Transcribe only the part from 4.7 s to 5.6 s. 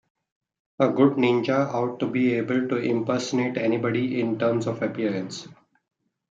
appearance.